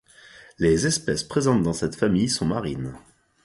Les 0.57 0.87
espèces 0.87 1.23
présentes 1.23 1.61
dans 1.61 1.73
cette 1.73 1.95
famille 1.95 2.27
sont 2.27 2.47
marines. 2.47 2.95